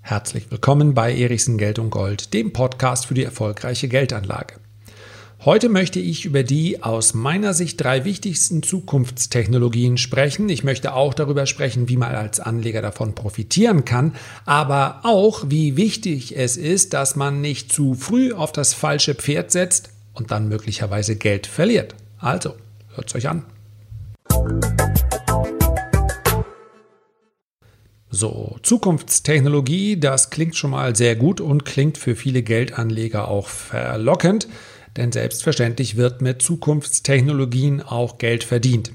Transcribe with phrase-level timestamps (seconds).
[0.00, 4.54] Herzlich willkommen bei Erichsen Geld und Gold, dem Podcast für die erfolgreiche Geldanlage.
[5.44, 10.48] Heute möchte ich über die aus meiner Sicht drei wichtigsten Zukunftstechnologien sprechen.
[10.48, 14.14] Ich möchte auch darüber sprechen, wie man als Anleger davon profitieren kann,
[14.46, 19.50] aber auch, wie wichtig es ist, dass man nicht zu früh auf das falsche Pferd
[19.50, 21.94] setzt und dann möglicherweise Geld verliert.
[22.18, 22.54] Also,
[22.94, 23.44] hört es euch an.
[28.14, 34.48] So, Zukunftstechnologie, das klingt schon mal sehr gut und klingt für viele Geldanleger auch verlockend
[34.96, 38.92] denn selbstverständlich wird mit Zukunftstechnologien auch Geld verdient.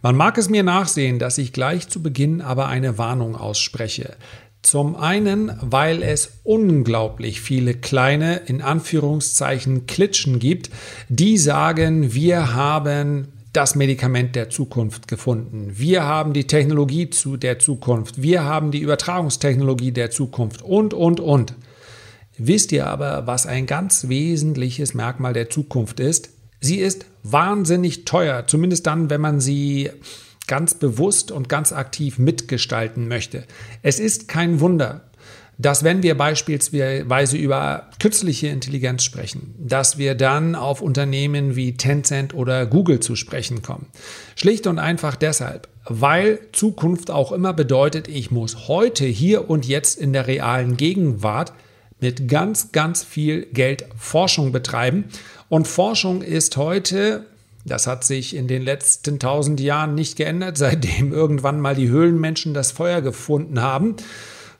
[0.00, 4.16] Man mag es mir nachsehen, dass ich gleich zu Beginn aber eine Warnung ausspreche.
[4.62, 10.70] Zum einen, weil es unglaublich viele kleine, in Anführungszeichen, Klitschen gibt,
[11.08, 15.72] die sagen, wir haben das Medikament der Zukunft gefunden.
[15.74, 18.22] Wir haben die Technologie zu der Zukunft.
[18.22, 21.54] Wir haben die Übertragungstechnologie der Zukunft und, und, und.
[22.38, 26.30] Wisst ihr aber, was ein ganz wesentliches Merkmal der Zukunft ist?
[26.60, 29.90] Sie ist wahnsinnig teuer, zumindest dann, wenn man sie
[30.46, 33.44] ganz bewusst und ganz aktiv mitgestalten möchte.
[33.82, 35.02] Es ist kein Wunder,
[35.58, 42.34] dass wenn wir beispielsweise über künstliche Intelligenz sprechen, dass wir dann auf Unternehmen wie Tencent
[42.34, 43.86] oder Google zu sprechen kommen.
[44.34, 49.98] Schlicht und einfach deshalb, weil Zukunft auch immer bedeutet, ich muss heute, hier und jetzt
[49.98, 51.52] in der realen Gegenwart
[52.00, 55.04] mit ganz, ganz viel Geld Forschung betreiben.
[55.48, 57.26] Und Forschung ist heute,
[57.64, 62.54] das hat sich in den letzten tausend Jahren nicht geändert, seitdem irgendwann mal die Höhlenmenschen
[62.54, 63.96] das Feuer gefunden haben.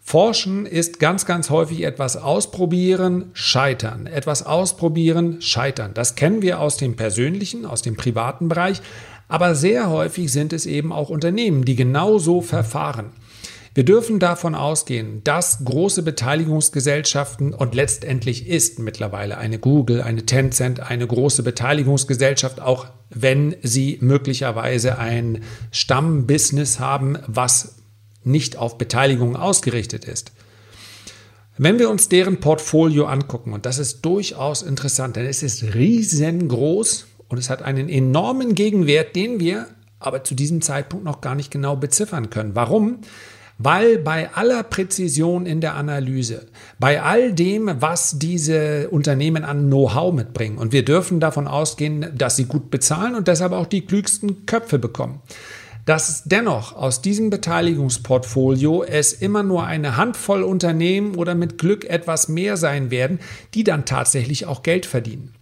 [0.05, 4.07] Forschen ist ganz, ganz häufig etwas ausprobieren, scheitern.
[4.07, 5.93] Etwas ausprobieren, scheitern.
[5.95, 8.83] Das kennen wir aus dem persönlichen, aus dem privaten Bereich.
[9.29, 13.13] Aber sehr häufig sind es eben auch Unternehmen, die genauso verfahren.
[13.75, 20.81] Wir dürfen davon ausgehen, dass große Beteiligungsgesellschaften und letztendlich ist mittlerweile eine Google, eine Tencent,
[20.81, 27.82] eine große Beteiligungsgesellschaft, auch wenn sie möglicherweise ein Stammbusiness haben, was
[28.25, 30.33] nicht auf Beteiligung ausgerichtet ist.
[31.59, 37.07] Wenn wir uns deren Portfolio angucken, und das ist durchaus interessant, denn es ist riesengroß
[37.29, 39.67] und es hat einen enormen Gegenwert, den wir
[39.99, 42.55] aber zu diesem Zeitpunkt noch gar nicht genau beziffern können.
[42.55, 43.01] Warum?
[43.65, 46.47] weil bei aller Präzision in der Analyse,
[46.79, 52.37] bei all dem, was diese Unternehmen an Know-how mitbringen, und wir dürfen davon ausgehen, dass
[52.37, 55.21] sie gut bezahlen und deshalb auch die klügsten Köpfe bekommen,
[55.85, 62.29] dass dennoch aus diesem Beteiligungsportfolio es immer nur eine Handvoll Unternehmen oder mit Glück etwas
[62.29, 63.19] mehr sein werden,
[63.55, 65.35] die dann tatsächlich auch Geld verdienen.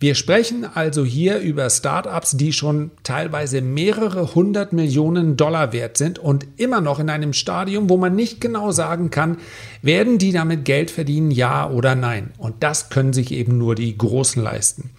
[0.00, 6.18] Wir sprechen also hier über Startups, die schon teilweise mehrere hundert Millionen Dollar wert sind
[6.18, 9.38] und immer noch in einem Stadium, wo man nicht genau sagen kann,
[9.80, 12.32] werden die damit Geld verdienen, ja oder nein.
[12.38, 14.90] Und das können sich eben nur die Großen leisten.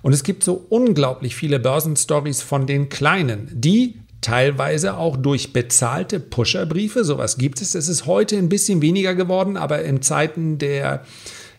[0.00, 6.20] Und es gibt so unglaublich viele Börsenstories von den Kleinen, die teilweise auch durch bezahlte
[6.20, 7.74] Pusherbriefe, sowas gibt es.
[7.74, 11.04] Es ist heute ein bisschen weniger geworden, aber in Zeiten der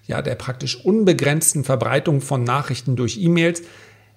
[0.07, 3.61] ja, der praktisch unbegrenzten Verbreitung von Nachrichten durch E-Mails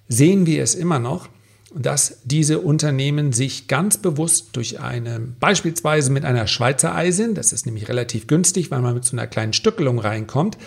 [0.07, 1.29] sehen wir es immer noch,
[1.73, 7.65] dass diese Unternehmen sich ganz bewusst durch eine, beispielsweise mit einer Schweizer Eisen, das ist
[7.65, 10.57] nämlich relativ günstig, weil man mit so einer kleinen Stückelung reinkommt,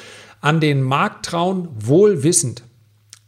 [0.41, 2.63] an den Markt trauen, wohl wissend,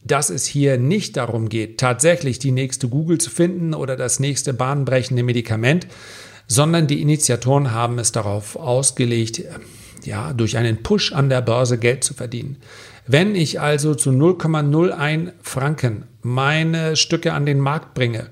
[0.07, 4.53] dass es hier nicht darum geht, tatsächlich die nächste Google zu finden oder das nächste
[4.53, 5.87] bahnbrechende Medikament,
[6.47, 9.43] sondern die Initiatoren haben es darauf ausgelegt,
[10.05, 12.59] ja, durch einen Push an der Börse Geld zu verdienen.
[13.07, 18.31] Wenn ich also zu 0,01 Franken meine Stücke an den Markt bringe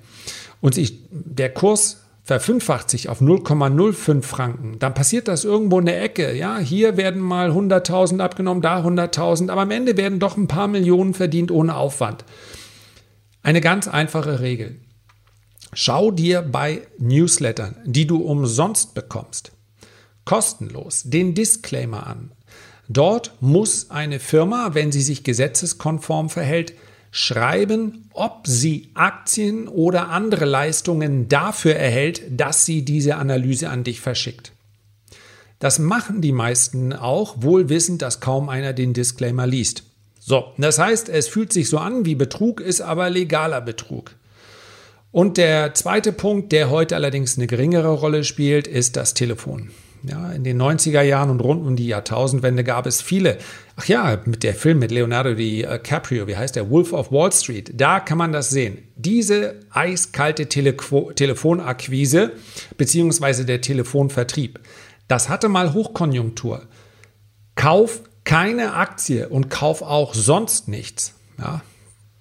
[0.60, 6.02] und ich, der Kurs verfünffacht sich auf 0,05 Franken, dann passiert das irgendwo in der
[6.02, 6.34] Ecke.
[6.34, 10.66] Ja, hier werden mal 100.000 abgenommen, da 100.000, aber am Ende werden doch ein paar
[10.66, 12.24] Millionen verdient ohne Aufwand.
[13.42, 14.80] Eine ganz einfache Regel.
[15.74, 19.52] Schau dir bei Newslettern, die du umsonst bekommst,
[20.24, 22.32] kostenlos den Disclaimer an.
[22.88, 26.74] Dort muss eine Firma, wenn sie sich gesetzeskonform verhält,
[27.16, 34.00] schreiben, ob sie Aktien oder andere Leistungen dafür erhält, dass sie diese Analyse an dich
[34.00, 34.50] verschickt.
[35.60, 39.84] Das machen die meisten auch, wohl wissend, dass kaum einer den Disclaimer liest.
[40.18, 44.16] So, das heißt, es fühlt sich so an wie Betrug, ist aber legaler Betrug.
[45.12, 49.70] Und der zweite Punkt, der heute allerdings eine geringere Rolle spielt, ist das Telefon.
[50.06, 53.38] Ja, in den 90er Jahren und rund um die Jahrtausendwende gab es viele.
[53.76, 56.68] Ach ja, mit der Film mit Leonardo DiCaprio, wie heißt der?
[56.68, 57.72] Wolf of Wall Street.
[57.74, 58.78] Da kann man das sehen.
[58.96, 62.32] Diese eiskalte Telefo Telefonakquise
[62.76, 64.60] beziehungsweise der Telefonvertrieb,
[65.08, 66.66] das hatte mal Hochkonjunktur.
[67.54, 71.14] Kauf keine Aktie und kauf auch sonst nichts.
[71.38, 71.62] Ja,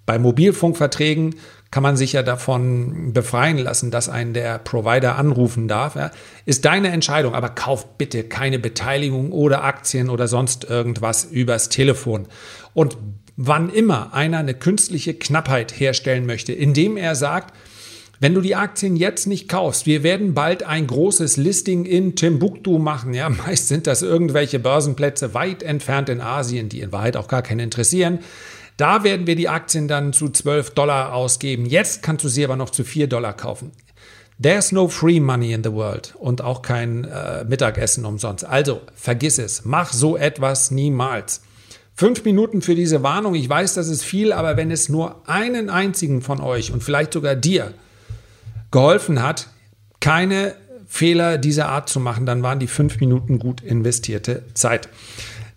[0.06, 1.36] bei Mobilfunkverträgen
[1.74, 5.96] kann man sich ja davon befreien lassen, dass einen der Provider anrufen darf.
[5.96, 6.12] Ja,
[6.46, 12.28] ist deine Entscheidung, aber kauf bitte keine Beteiligung oder Aktien oder sonst irgendwas übers Telefon.
[12.76, 12.96] Und
[13.38, 17.56] wann immer einer eine künstliche Knappheit herstellen möchte, indem er sagt,
[18.20, 22.78] wenn du die Aktien jetzt nicht kaufst, wir werden bald ein großes Listing in Timbuktu
[22.78, 23.16] machen.
[23.16, 27.42] Ja, meist sind das irgendwelche Börsenplätze weit entfernt in Asien, die in Wahrheit auch gar
[27.42, 28.20] keinen interessieren.
[28.78, 31.66] Da werden wir die Aktien dann zu 12 Dollar ausgeben.
[31.66, 33.72] Jetzt kannst du sie aber noch zu 4 Dollar kaufen.
[34.42, 38.44] There's no free money in the world und auch kein äh, Mittagessen umsonst.
[38.44, 41.42] Also vergiss es, mach so etwas niemals.
[41.96, 43.36] Fünf Minuten für diese Warnung.
[43.36, 47.14] Ich weiß, das ist viel, aber wenn es nur einen einzigen von euch und vielleicht
[47.14, 47.74] sogar dir
[48.72, 49.50] geholfen hat,
[50.00, 50.56] keine
[50.88, 54.90] Fehler dieser Art zu machen, dann waren die fünf Minuten gut investierte Zeit.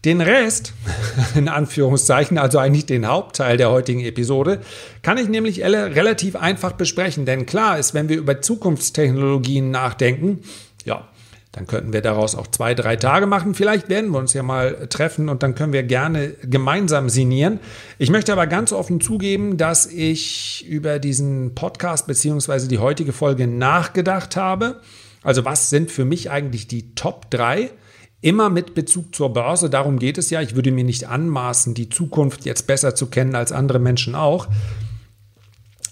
[0.05, 0.73] Den Rest,
[1.35, 4.61] in Anführungszeichen, also eigentlich den Hauptteil der heutigen Episode,
[5.03, 7.27] kann ich nämlich relativ einfach besprechen.
[7.27, 10.41] Denn klar ist, wenn wir über Zukunftstechnologien nachdenken,
[10.85, 11.09] ja,
[11.57, 13.55] dann könnten wir daraus auch zwei, drei Tage machen.
[13.55, 17.61] Vielleicht werden wir uns ja mal treffen und dann können wir gerne gemeinsam sinnieren.
[17.97, 22.69] Ich möchte aber ganz offen zugeben, dass ich über diesen Podcast bzw.
[22.69, 24.83] die heutige Folge nachgedacht habe.
[25.23, 27.71] Also was sind für mich eigentlich die Top 3?
[28.23, 30.41] Immer mit Bezug zur Börse, darum geht es ja.
[30.41, 34.49] Ich würde mir nicht anmaßen, die Zukunft jetzt besser zu kennen als andere Menschen auch.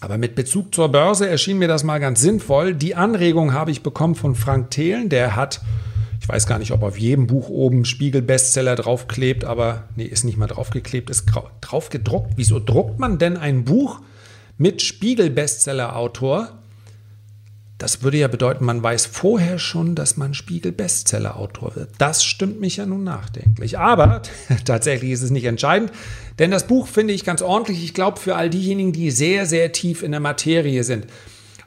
[0.01, 2.75] Aber mit Bezug zur Börse erschien mir das mal ganz sinnvoll.
[2.75, 5.09] Die Anregung habe ich bekommen von Frank Thelen.
[5.09, 5.61] Der hat,
[6.21, 10.37] ich weiß gar nicht, ob auf jedem Buch oben Spiegel-Bestseller draufklebt, aber nee, ist nicht
[10.37, 11.27] mal draufgeklebt, ist
[11.61, 12.33] drauf gedruckt.
[12.37, 14.01] Wieso druckt man denn ein Buch
[14.59, 16.51] mit Spiegel-Bestseller-Autor?
[17.79, 21.91] Das würde ja bedeuten, man weiß vorher schon, dass man Spiegel-Bestseller-Autor wird.
[21.99, 23.79] Das stimmt mich ja nun nachdenklich.
[23.79, 24.23] Aber
[24.65, 25.91] tatsächlich ist es nicht entscheidend,
[26.39, 27.83] denn das Buch finde ich ganz ordentlich.
[27.83, 31.07] Ich glaube, für all diejenigen, die sehr, sehr tief in der Materie sind,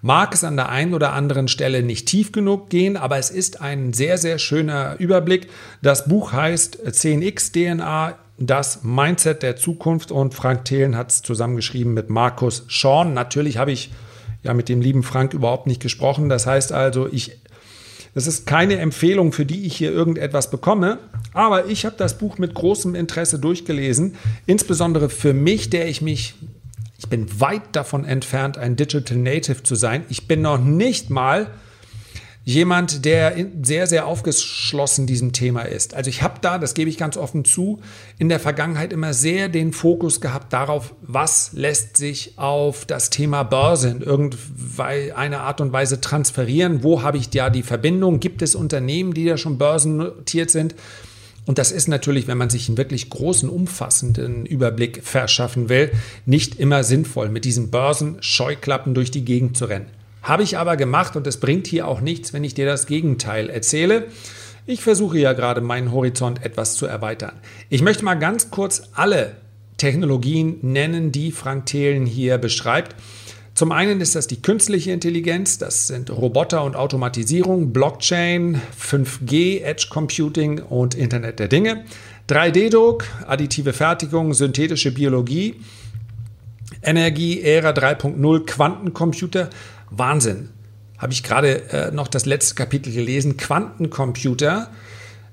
[0.01, 3.59] mag es an der einen oder anderen Stelle nicht tief genug gehen, aber es ist
[3.61, 5.49] ein sehr, sehr schöner Überblick.
[5.81, 11.93] Das Buch heißt 10x DNA, das Mindset der Zukunft und Frank Thelen hat es zusammengeschrieben
[11.93, 13.13] mit Markus Schorn.
[13.13, 13.91] Natürlich habe ich
[14.47, 16.29] ja mit dem lieben Frank überhaupt nicht gesprochen.
[16.29, 17.37] Das heißt also, ich,
[18.13, 20.97] das ist keine Empfehlung, für die ich hier irgendetwas bekomme.
[21.33, 24.15] Aber ich habe das Buch mit großem Interesse durchgelesen.
[24.45, 26.33] Insbesondere für mich, der ich mich,
[26.97, 30.03] ich bin weit davon entfernt, ein Digital Native zu sein.
[30.09, 31.47] Ich bin noch nicht mal
[32.47, 35.93] jemand, der sehr, sehr aufgeschlossen diesem Thema ist.
[35.93, 37.81] Also ich habe da, das gebe ich ganz offen zu,
[38.19, 43.43] in der Vergangenheit immer sehr den Fokus gehabt darauf, was lässt sich auf das Thema
[43.43, 48.55] Börse in irgendeiner Art und Weise transferieren, wo habe ich da die Verbindung, gibt es
[48.55, 50.73] Unternehmen, die da schon börsennotiert sind.
[51.47, 55.91] Und das ist natürlich, wenn man sich einen wirklich großen, umfassenden Überblick verschaffen will,
[56.25, 59.96] nicht immer sinnvoll, mit diesen Börsenscheuklappen durch die Gegend zu rennen.
[60.27, 63.49] Habe ich aber gemacht und es bringt hier auch nichts, wenn ich dir das Gegenteil
[63.49, 64.07] erzähle.
[64.65, 67.31] Ich versuche ja gerade meinen Horizont etwas zu erweitern.
[67.69, 69.37] Ich möchte mal ganz kurz alle
[69.77, 72.93] Technologien nennen, die Frank Thelen hier beschreibt.
[73.53, 79.87] Zum einen ist das die künstliche Intelligenz, das sind Roboter und Automatisierung, Blockchain, 5G, Edge
[79.89, 81.85] Computing und Internet der Dinge,
[82.27, 85.55] 3D-Druck, additive Fertigung, synthetische Biologie,
[86.83, 89.49] Energie, Ära 3.0, Quantencomputer,
[89.89, 90.49] Wahnsinn.
[90.97, 93.37] Habe ich gerade äh, noch das letzte Kapitel gelesen.
[93.37, 94.69] Quantencomputer,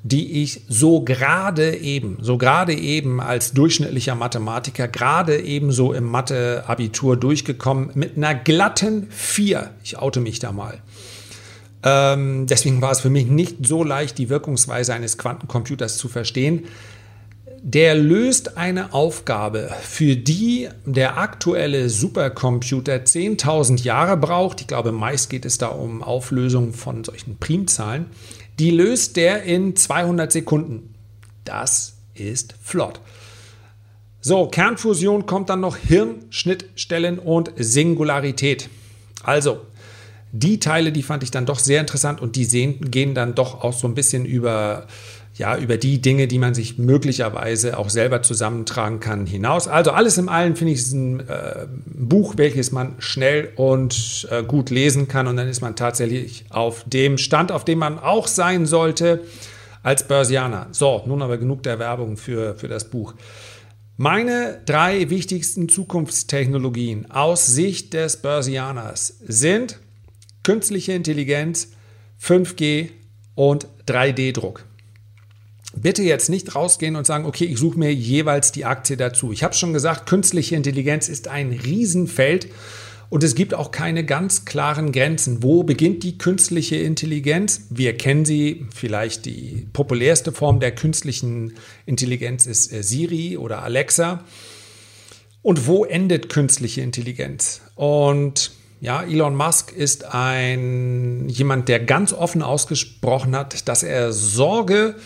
[0.03, 7.17] die ich so gerade eben, so gerade eben als durchschnittlicher Mathematiker, gerade ebenso im Mathe-Abitur
[7.17, 9.71] durchgekommen mit einer glatten 4.
[9.83, 10.83] Ich oute mich da mal.
[11.83, 16.65] Ähm, deswegen war es für mich nicht so leicht, die Wirkungsweise eines Quantencomputers zu verstehen
[17.67, 24.61] der löst eine Aufgabe, für die der aktuelle Supercomputer 10.000 Jahre braucht.
[24.61, 28.05] Ich glaube, meist geht es da um Auflösung von solchen Primzahlen.
[28.59, 30.95] Die löst der in 200 Sekunden.
[31.47, 33.01] Das ist flott.
[34.21, 38.69] So, Kernfusion kommt dann noch Hirn, Schnittstellen und Singularität.
[39.23, 39.63] Also,
[40.33, 43.65] die Teile, die fand ich dann doch sehr interessant und die sehen, gehen dann doch
[43.65, 44.87] auch so ein bisschen über
[45.37, 49.67] ja, über die Dinge, die man sich möglicherweise auch selber zusammentragen kann, hinaus.
[49.67, 54.45] Also alles in allem finde ich es ein äh, Buch, welches man schnell und äh,
[54.45, 58.29] gut lesen kann und dann ist man tatsächlich auf dem Stand, auf dem man auch
[58.29, 59.23] sein sollte
[59.83, 60.69] als Börsianer.
[60.71, 63.15] So, nun aber genug der Werbung für, für das Buch.
[63.97, 69.81] Meine drei wichtigsten Zukunftstechnologien aus Sicht des Börsianers sind
[70.45, 71.73] künstliche Intelligenz,
[72.21, 72.91] 5G
[73.35, 74.65] und 3D-Druck
[75.85, 79.33] bitte jetzt nicht rausgehen und sagen, okay, ich suche mir jeweils die Aktie dazu.
[79.33, 82.49] Ich habe schon gesagt, künstliche Intelligenz ist ein Riesenfeld
[83.11, 85.43] und es gibt auch keine ganz klaren Grenzen.
[85.43, 87.67] Wo beginnt die künstliche Intelligenz?
[87.69, 91.53] Wir kennen sie, vielleicht die populärste Form der künstlichen
[91.85, 94.25] Intelligenz ist äh, Siri oder Alexa.
[95.43, 97.61] Und wo endet künstliche Intelligenz?
[97.75, 104.97] Und ja, Elon Musk ist ein jemand, der ganz offen ausgesprochen hat, dass er Sorge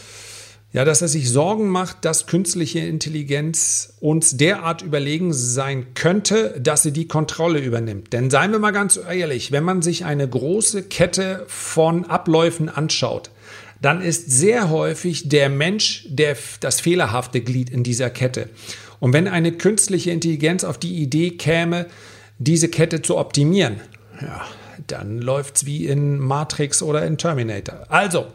[0.72, 6.82] ja, dass er sich Sorgen macht, dass künstliche Intelligenz uns derart überlegen sein könnte, dass
[6.82, 8.12] sie die Kontrolle übernimmt.
[8.12, 13.30] Denn seien wir mal ganz ehrlich, wenn man sich eine große Kette von Abläufen anschaut,
[13.80, 18.50] dann ist sehr häufig der Mensch der, das fehlerhafte Glied in dieser Kette.
[19.00, 21.86] Und wenn eine künstliche Intelligenz auf die Idee käme,
[22.38, 23.80] diese Kette zu optimieren,
[24.20, 24.44] ja,
[24.86, 27.86] dann läuft es wie in Matrix oder in Terminator.
[27.88, 28.26] Also,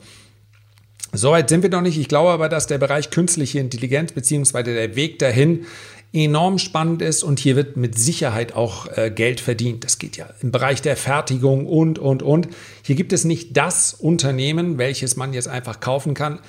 [1.12, 1.98] Soweit sind wir noch nicht.
[1.98, 4.64] Ich glaube aber, dass der Bereich künstliche Intelligenz bzw.
[4.64, 5.66] der Weg dahin
[6.14, 9.84] enorm spannend ist und hier wird mit Sicherheit auch äh, Geld verdient.
[9.84, 12.48] Das geht ja im Bereich der Fertigung und, und, und.
[12.84, 16.40] Hier gibt es nicht das Unternehmen, welches man jetzt einfach kaufen kann,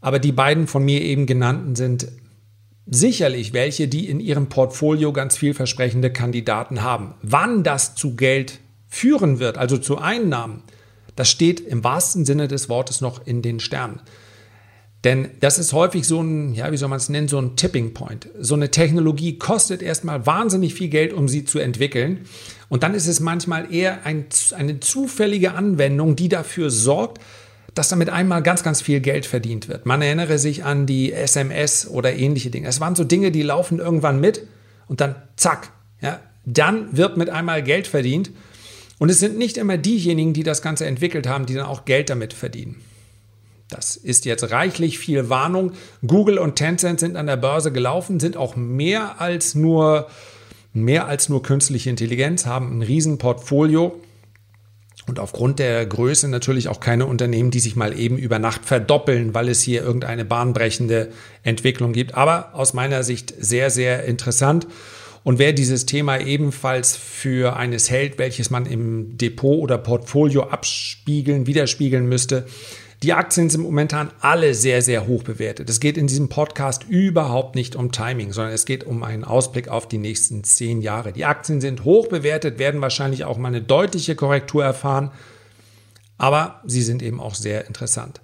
[0.00, 2.08] aber die beiden von mir eben genannten sind
[2.86, 7.14] sicherlich welche, die in ihrem Portfolio ganz vielversprechende Kandidaten haben.
[7.22, 10.64] Wann das zu Geld führen wird, also zu Einnahmen,
[11.16, 14.00] das steht im wahrsten Sinne des Wortes noch in den Sternen.
[15.04, 17.92] Denn das ist häufig so ein, ja, wie soll man es nennen, so ein Tipping
[17.92, 18.28] Point.
[18.38, 22.20] So eine Technologie kostet erstmal wahnsinnig viel Geld, um sie zu entwickeln.
[22.68, 24.26] Und dann ist es manchmal eher ein,
[24.56, 27.20] eine zufällige Anwendung, die dafür sorgt,
[27.74, 29.86] dass damit einmal ganz, ganz viel Geld verdient wird.
[29.86, 32.68] Man erinnere sich an die SMS oder ähnliche Dinge.
[32.68, 34.46] Es waren so Dinge, die laufen irgendwann mit
[34.86, 38.30] und dann zack, ja, dann wird mit einmal Geld verdient.
[39.02, 42.08] Und es sind nicht immer diejenigen, die das Ganze entwickelt haben, die dann auch Geld
[42.08, 42.76] damit verdienen.
[43.68, 45.72] Das ist jetzt reichlich viel Warnung.
[46.06, 50.06] Google und Tencent sind an der Börse gelaufen, sind auch mehr als nur,
[50.72, 54.00] mehr als nur künstliche Intelligenz, haben ein Riesenportfolio
[55.08, 59.34] und aufgrund der Größe natürlich auch keine Unternehmen, die sich mal eben über Nacht verdoppeln,
[59.34, 61.08] weil es hier irgendeine bahnbrechende
[61.42, 62.14] Entwicklung gibt.
[62.14, 64.68] Aber aus meiner Sicht sehr, sehr interessant.
[65.24, 71.46] Und wer dieses Thema ebenfalls für eines hält, welches man im Depot oder Portfolio abspiegeln,
[71.46, 72.46] widerspiegeln müsste,
[73.02, 75.68] die Aktien sind momentan alle sehr, sehr hoch bewertet.
[75.68, 79.68] Es geht in diesem Podcast überhaupt nicht um Timing, sondern es geht um einen Ausblick
[79.68, 81.12] auf die nächsten zehn Jahre.
[81.12, 85.10] Die Aktien sind hoch bewertet, werden wahrscheinlich auch mal eine deutliche Korrektur erfahren,
[86.16, 88.20] aber sie sind eben auch sehr interessant.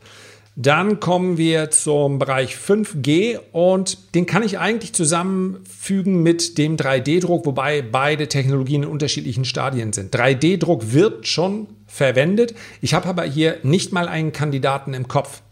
[0.61, 7.47] Dann kommen wir zum Bereich 5G und den kann ich eigentlich zusammenfügen mit dem 3D-Druck,
[7.47, 10.13] wobei beide Technologien in unterschiedlichen Stadien sind.
[10.13, 12.57] 3D-Druck wird schon verwendet.
[12.81, 15.43] Ich habe aber hier nicht mal einen Kandidaten im Kopf.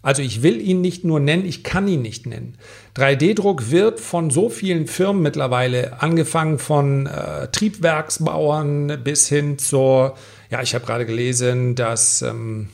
[0.00, 2.56] Also ich will ihn nicht nur nennen, ich kann ihn nicht nennen.
[2.96, 10.14] 3D-Druck wird von so vielen Firmen mittlerweile, angefangen von äh, Triebwerksbauern bis hin zur,
[10.50, 12.22] ja, ich habe gerade gelesen, dass...
[12.22, 12.70] Ähm,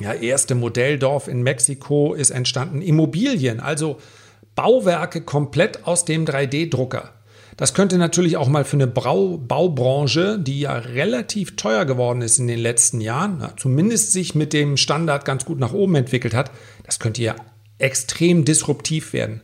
[0.00, 2.82] ja, erste Modelldorf in Mexiko ist entstanden.
[2.82, 3.98] Immobilien, also
[4.54, 7.12] Bauwerke komplett aus dem 3D-Drucker.
[7.56, 12.38] Das könnte natürlich auch mal für eine Brau Baubranche, die ja relativ teuer geworden ist
[12.38, 16.34] in den letzten Jahren, na, zumindest sich mit dem Standard ganz gut nach oben entwickelt
[16.34, 16.52] hat,
[16.84, 17.34] das könnte ja
[17.78, 19.42] extrem disruptiv werden.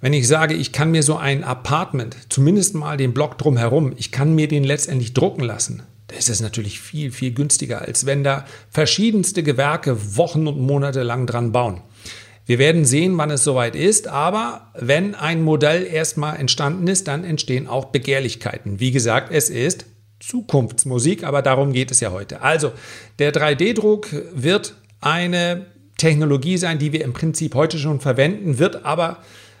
[0.00, 4.12] Wenn ich sage, ich kann mir so ein Apartment, zumindest mal den Block drumherum, ich
[4.12, 8.22] kann mir den letztendlich drucken lassen, da ist es natürlich viel, viel günstiger, als wenn
[8.22, 11.80] da verschiedenste Gewerke Wochen und Monate lang dran bauen.
[12.46, 17.24] Wir werden sehen, wann es soweit ist, aber wenn ein Modell erstmal entstanden ist, dann
[17.24, 18.78] entstehen auch Begehrlichkeiten.
[18.78, 19.86] Wie gesagt, es ist
[20.20, 22.42] Zukunftsmusik, aber darum geht es ja heute.
[22.42, 22.72] Also,
[23.18, 25.66] der 3D-Druck wird eine
[25.98, 29.18] Technologie sein, die wir im Prinzip heute schon verwenden, wird aber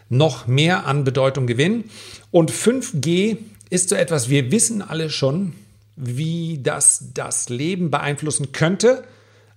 [0.08, 1.90] noch mehr an Bedeutung gewinnen.
[2.30, 3.38] Und 5G
[3.68, 5.54] ist so etwas, wir wissen alle schon,
[5.96, 9.04] wie das das Leben beeinflussen könnte.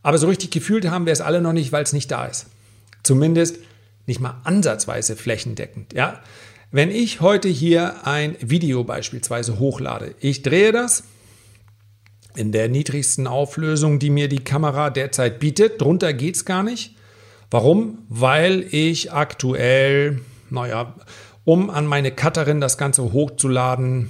[0.01, 2.47] Aber so richtig gefühlt haben wir es alle noch nicht, weil es nicht da ist.
[3.03, 3.57] Zumindest
[4.05, 5.93] nicht mal ansatzweise flächendeckend.
[5.93, 6.21] Ja?
[6.71, 11.03] Wenn ich heute hier ein Video beispielsweise hochlade, ich drehe das
[12.35, 16.95] in der niedrigsten Auflösung, die mir die Kamera derzeit bietet, drunter geht es gar nicht.
[17.51, 17.99] Warum?
[18.07, 20.95] Weil ich aktuell, naja,
[21.43, 24.09] um an meine Cutterin das Ganze hochzuladen,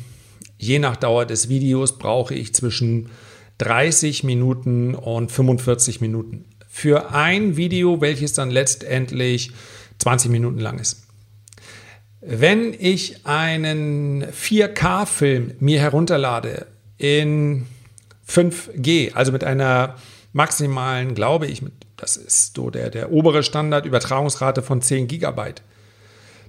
[0.60, 3.10] je nach Dauer des Videos brauche ich zwischen
[3.58, 6.46] 30 Minuten und 45 Minuten.
[6.68, 9.51] Für ein Video, welches dann letztendlich
[9.98, 11.04] 20 Minuten lang ist.
[12.22, 17.66] Wenn ich einen 4K-Film mir herunterlade in
[18.28, 19.96] 5G, also mit einer
[20.34, 21.63] maximalen, glaube ich,
[21.96, 25.62] das ist so der, der obere Standard, Übertragungsrate von 10 Gigabyte,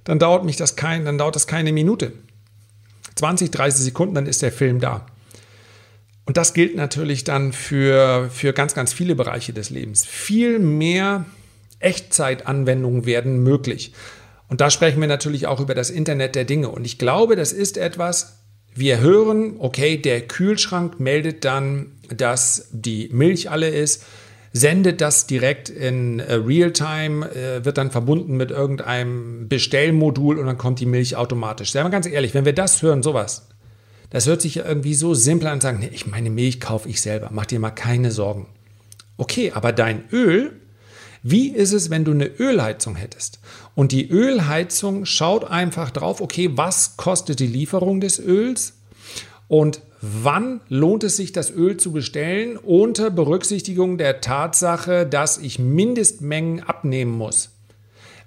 [0.03, 2.13] dann dauert mich das kein, dann dauert das keine Minute.
[3.15, 5.05] 20, 30 Sekunden, dann ist der Film da.
[6.25, 10.05] Und das gilt natürlich dann für, für ganz, ganz viele Bereiche des Lebens.
[10.05, 11.25] Viel mehr
[11.79, 13.93] Echtzeitanwendungen werden möglich.
[14.47, 16.69] Und da sprechen wir natürlich auch über das Internet der Dinge.
[16.69, 23.09] Und ich glaube, das ist etwas, wir hören, okay, der Kühlschrank meldet dann, dass die
[23.11, 24.03] Milch alle ist,
[24.53, 30.57] sendet das direkt in äh, Realtime, äh, wird dann verbunden mit irgendeinem Bestellmodul und dann
[30.57, 31.71] kommt die Milch automatisch.
[31.71, 33.47] Seien wir ganz ehrlich, wenn wir das hören, sowas,
[34.09, 37.29] das hört sich irgendwie so simpel an, sagen, nee, ich meine Milch kaufe ich selber,
[37.31, 38.47] mach dir mal keine Sorgen.
[39.17, 40.51] Okay, aber dein Öl,
[41.23, 43.39] wie ist es, wenn du eine Ölheizung hättest?
[43.75, 48.73] Und die Ölheizung schaut einfach drauf, okay, was kostet die Lieferung des Öls?
[49.47, 55.59] Und wann lohnt es sich, das Öl zu bestellen, unter Berücksichtigung der Tatsache, dass ich
[55.59, 57.51] Mindestmengen abnehmen muss?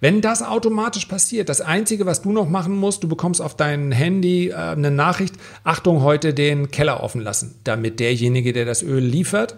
[0.00, 3.90] Wenn das automatisch passiert, das Einzige, was du noch machen musst, du bekommst auf dein
[3.90, 9.02] Handy äh, eine Nachricht, Achtung, heute den Keller offen lassen, damit derjenige, der das Öl
[9.02, 9.56] liefert,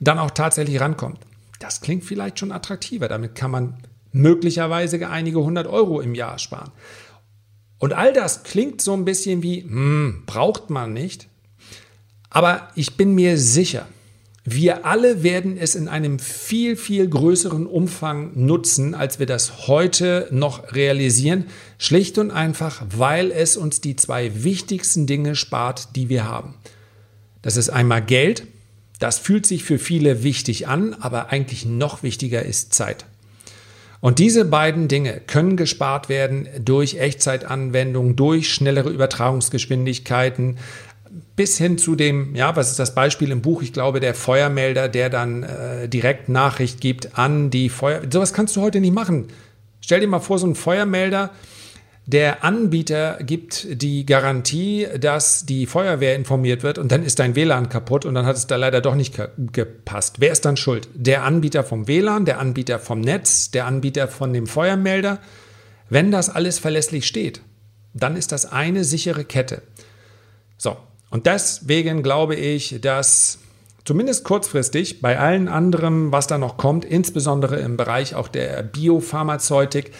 [0.00, 1.20] dann auch tatsächlich rankommt.
[1.60, 3.08] Das klingt vielleicht schon attraktiver.
[3.08, 3.74] Damit kann man
[4.12, 6.70] möglicherweise einige hundert Euro im Jahr sparen.
[7.78, 11.28] Und all das klingt so ein bisschen wie, hm, braucht man nicht.
[12.36, 13.86] Aber ich bin mir sicher,
[14.44, 20.28] wir alle werden es in einem viel, viel größeren Umfang nutzen, als wir das heute
[20.30, 21.46] noch realisieren.
[21.78, 26.56] Schlicht und einfach, weil es uns die zwei wichtigsten Dinge spart, die wir haben.
[27.40, 28.46] Das ist einmal Geld.
[28.98, 33.06] Das fühlt sich für viele wichtig an, aber eigentlich noch wichtiger ist Zeit.
[34.00, 40.58] Und diese beiden Dinge können gespart werden durch Echtzeitanwendungen, durch schnellere Übertragungsgeschwindigkeiten,
[41.36, 43.62] bis hin zu dem, ja, was ist das Beispiel im Buch?
[43.62, 48.02] Ich glaube, der Feuermelder, der dann äh, direkt Nachricht gibt an die Feuer.
[48.10, 49.28] Sowas kannst du heute nicht machen.
[49.80, 51.30] Stell dir mal vor, so ein Feuermelder,
[52.06, 57.68] der Anbieter gibt die Garantie, dass die Feuerwehr informiert wird und dann ist dein WLAN
[57.68, 59.20] kaputt und dann hat es da leider doch nicht
[59.52, 60.20] gepasst.
[60.20, 60.88] Wer ist dann schuld?
[60.94, 65.18] Der Anbieter vom WLAN, der Anbieter vom Netz, der Anbieter von dem Feuermelder?
[65.88, 67.40] Wenn das alles verlässlich steht,
[67.92, 69.62] dann ist das eine sichere Kette.
[70.58, 70.76] So,
[71.10, 73.38] und deswegen glaube ich, dass
[73.84, 79.92] zumindest kurzfristig bei allen anderen, was da noch kommt, insbesondere im Bereich auch der Biopharmazeutik,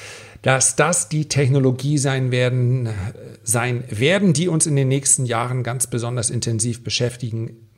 [0.42, 2.88] dass das die Technologie sein werden,
[3.42, 7.68] sein werden, die uns in den nächsten Jahren ganz besonders intensiv beschäftigen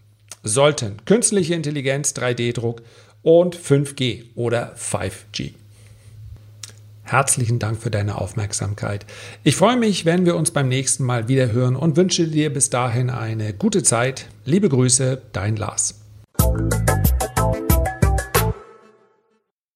[0.43, 0.97] sollten.
[1.05, 2.83] Künstliche Intelligenz, 3D-Druck
[3.23, 5.53] und 5G oder 5G.
[7.09, 9.07] Herzlichen Dank für deine Aufmerksamkeit.
[9.43, 12.69] Ich freue mich, wenn wir uns beim nächsten Mal wieder hören und wünsche dir bis
[12.69, 14.27] dahin eine gute Zeit.
[14.45, 16.03] Liebe Grüße, dein Lars.